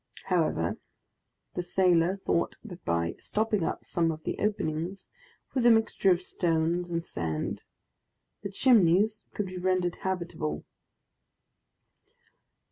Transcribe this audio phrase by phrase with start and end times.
[0.25, 0.77] However,
[1.53, 5.09] the sailor thought that by stopping up some of the openings
[5.53, 7.65] with a mixture of stones and sand,
[8.41, 10.65] the Chimneys could be rendered habitable.